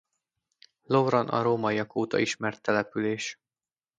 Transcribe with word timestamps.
Lovran 0.95 1.27
a 1.29 1.41
rómaiak 1.41 1.95
óta 1.95 2.19
ismert 2.19 2.61
település. 2.61 3.39